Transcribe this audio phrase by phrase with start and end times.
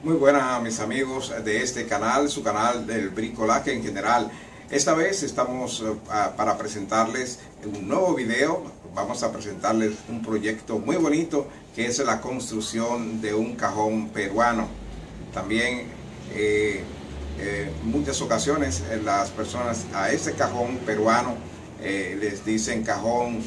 [0.00, 4.30] Muy buenas mis amigos de este canal, su canal del bricolaje en general.
[4.70, 5.92] Esta vez estamos eh,
[6.36, 8.62] para presentarles un nuevo video.
[8.94, 14.68] Vamos a presentarles un proyecto muy bonito que es la construcción de un cajón peruano.
[15.34, 15.88] También
[16.32, 16.84] eh,
[17.40, 21.34] eh, muchas ocasiones las personas a ese cajón peruano
[21.82, 23.40] les dicen cajón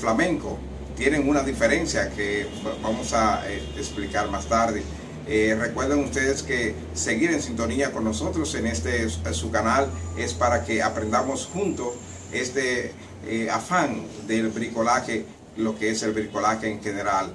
[0.00, 0.56] flamenco.
[0.96, 2.46] Tienen una diferencia que
[2.82, 3.46] vamos a
[3.76, 4.82] explicar más tarde.
[5.28, 10.64] Eh, recuerden ustedes que seguir en sintonía con nosotros en este su canal es para
[10.64, 11.88] que aprendamos juntos
[12.32, 12.92] este
[13.26, 15.26] eh, afán del bricolaje,
[15.58, 17.30] lo que es el bricolaje en general.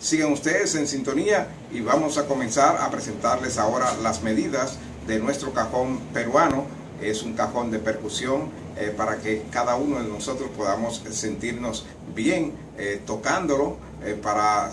[0.00, 5.54] Sigan ustedes en sintonía y vamos a comenzar a presentarles ahora las medidas de nuestro
[5.54, 6.66] cajón peruano.
[7.00, 12.52] Es un cajón de percusión eh, para que cada uno de nosotros podamos sentirnos bien
[13.06, 13.76] tocándolo,
[14.22, 14.70] para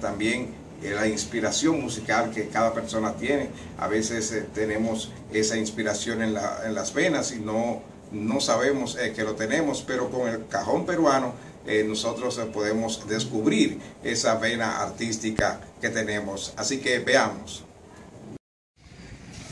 [0.00, 3.50] también eh, la inspiración musical que cada persona tiene.
[3.78, 9.22] A veces eh, tenemos esa inspiración en, las venas y no, no sabemos eh, que
[9.24, 11.34] lo tenemos, pero con el cajón peruano
[11.86, 16.54] nosotros podemos descubrir esa vena artística que tenemos.
[16.56, 17.62] Así que veamos.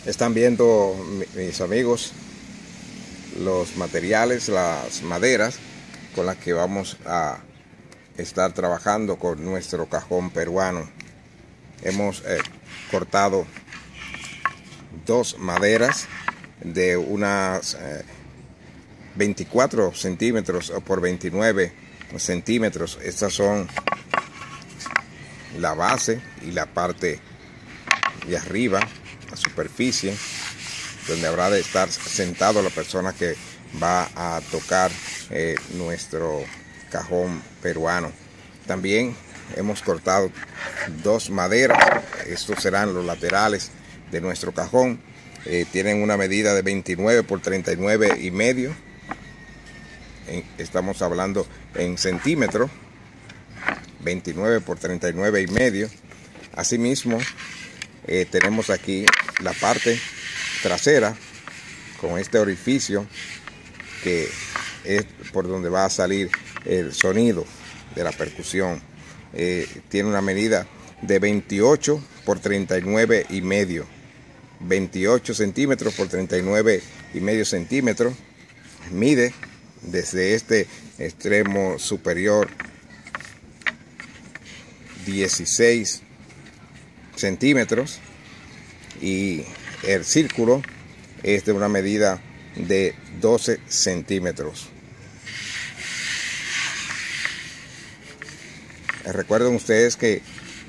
[0.07, 0.97] Están viendo
[1.35, 2.13] mis amigos
[3.41, 5.59] los materiales, las maderas
[6.15, 7.39] con las que vamos a
[8.17, 10.89] estar trabajando con nuestro cajón peruano
[11.83, 12.39] hemos eh,
[12.91, 13.47] cortado
[15.05, 16.07] dos maderas
[16.63, 17.77] de unas
[19.15, 21.73] 24 eh, centímetros por 29
[22.19, 22.99] centímetros.
[23.03, 23.69] Estas son
[25.59, 27.21] la base y la parte
[28.27, 28.81] de arriba,
[29.31, 30.15] la superficie,
[31.09, 33.37] donde habrá de estar sentado la persona que
[33.83, 34.91] va a tocar
[35.31, 36.45] eh, nuestro
[36.91, 38.13] cajón peruano.
[38.67, 39.17] También
[39.55, 40.31] hemos cortado
[41.03, 43.71] dos maderas, estos serán los laterales
[44.11, 45.01] de nuestro cajón,
[45.45, 48.75] eh, tienen una medida de 29 por 39 y medio,
[50.59, 52.71] estamos hablando en centímetros,
[54.01, 55.89] 29 por 39 y medio,
[56.55, 57.19] asimismo
[58.07, 59.05] eh, tenemos aquí
[59.41, 59.99] la parte
[60.63, 61.15] trasera
[62.01, 63.07] con este orificio
[64.03, 64.29] que
[64.85, 66.31] es por donde va a salir
[66.65, 67.45] el sonido
[67.95, 68.81] de la percusión
[69.39, 70.67] eh, tiene una medida
[71.03, 73.87] de 28 por 39 y medio.
[74.61, 76.83] 28 centímetros por 39
[77.13, 78.15] y medio centímetros.
[78.91, 79.35] Mide
[79.83, 80.67] desde este
[80.99, 82.49] extremo superior
[85.05, 86.03] 16
[87.15, 87.99] centímetros
[89.03, 89.43] y
[89.87, 90.63] el círculo
[91.23, 92.23] es de una medida
[92.57, 94.71] de 12 centímetros.
[99.13, 100.21] Recuerden ustedes que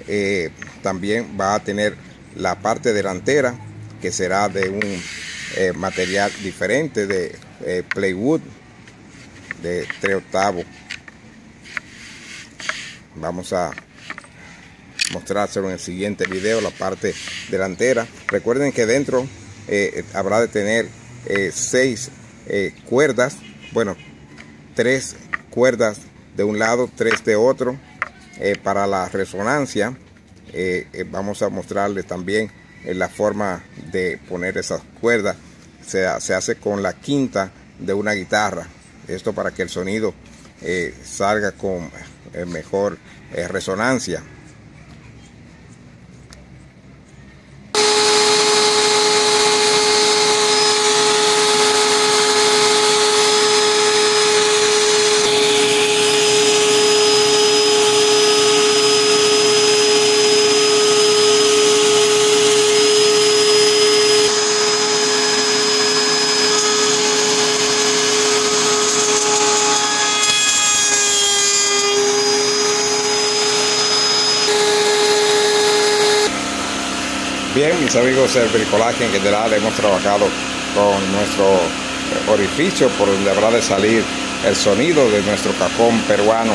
[0.07, 0.51] eh,
[0.83, 1.95] también va a tener
[2.35, 3.55] la parte delantera
[4.01, 5.01] que será de un
[5.55, 8.41] eh, material diferente de eh, playwood
[9.63, 10.65] de 3 octavos.
[13.15, 13.71] Vamos a
[15.11, 17.15] mostrárselo en el siguiente video, la parte
[17.49, 18.05] delantera.
[18.27, 19.27] Recuerden que dentro
[20.13, 20.87] habrá de tener
[21.51, 22.11] seis
[22.85, 23.37] cuerdas,
[23.71, 23.97] bueno,
[24.75, 25.15] tres
[25.49, 25.97] cuerdas
[26.35, 27.77] de un lado, tres de otro
[28.39, 29.97] eh, para la resonancia.
[30.53, 32.51] Eh, eh, vamos a mostrarles también
[32.85, 35.35] la forma de poner esas cuerdas.
[35.85, 38.67] Se, se, hace con la quinta de una guitarra.
[39.07, 40.13] Esto para que el sonido
[41.03, 41.89] salga con
[42.47, 42.97] mejor
[43.49, 44.21] resonancia.
[77.57, 80.27] Bien, mis amigos del bricolaje en general, hemos trabajado
[80.75, 81.59] con nuestro
[82.31, 84.03] orificio por donde habrá de salir
[84.45, 86.53] el sonido de nuestro cajón peruano.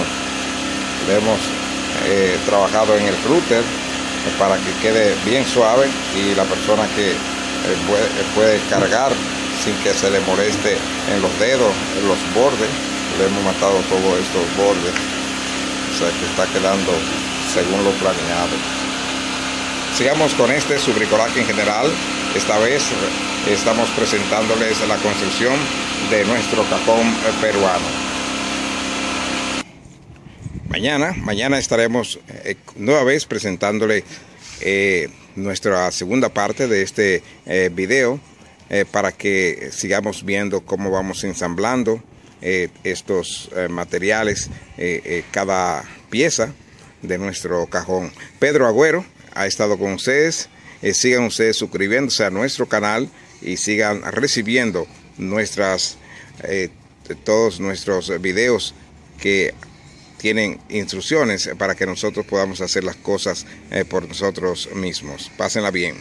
[1.10, 1.40] hemos
[2.06, 3.64] eh, trabajado en el router
[4.38, 7.16] para que quede bien suave y la persona que eh,
[8.36, 9.10] puede, cargar
[9.64, 10.76] sin que se le moleste
[11.12, 12.70] en los dedos, en los bordes.
[13.18, 14.94] Le hemos matado todos estos bordes.
[14.94, 16.92] O sea que está quedando
[17.52, 18.91] según lo planeado.
[19.96, 21.86] Sigamos con este, su bricolaje en general.
[22.34, 22.82] Esta vez
[23.48, 25.52] estamos presentándoles la construcción
[26.10, 27.84] de nuestro cajón peruano.
[30.68, 34.02] Mañana, mañana estaremos eh, nueva vez presentándole
[35.36, 37.22] nuestra segunda parte de este
[37.72, 38.18] video
[38.92, 42.02] para que sigamos viendo cómo vamos ensamblando
[42.40, 44.48] estos materiales,
[45.32, 46.52] cada pieza
[47.02, 48.12] de nuestro cajón.
[48.38, 49.04] Pedro Agüero
[49.34, 50.48] ha estado con ustedes.
[50.82, 53.08] Eh, sigan ustedes suscribiéndose a nuestro canal
[53.40, 54.86] y sigan recibiendo
[55.18, 55.96] nuestras
[56.44, 56.70] eh,
[57.24, 58.74] todos nuestros videos
[59.20, 59.54] que
[60.18, 65.30] tienen instrucciones para que nosotros podamos hacer las cosas eh, por nosotros mismos.
[65.36, 65.96] Pásenla bien.